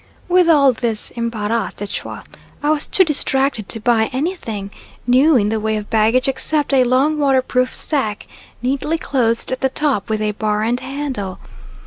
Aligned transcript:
With 0.27 0.49
all 0.49 0.73
this 0.73 1.11
embarras 1.15 1.75
de 1.75 1.85
choix 1.85 2.23
I 2.63 2.71
was 2.71 2.87
too 2.87 3.03
distracted 3.03 3.69
to 3.69 3.79
buy 3.79 4.09
anything 4.11 4.71
new 5.05 5.35
in 5.37 5.49
the 5.49 5.59
way 5.59 5.77
of 5.77 5.91
baggage 5.91 6.27
except 6.27 6.73
a 6.73 6.83
long 6.83 7.19
waterproof 7.19 7.71
sack 7.71 8.25
neatly 8.63 8.97
closed 8.97 9.51
at 9.51 9.61
the 9.61 9.69
top 9.69 10.09
with 10.09 10.19
a 10.19 10.31
bar 10.31 10.63
and 10.63 10.79
handle. 10.79 11.37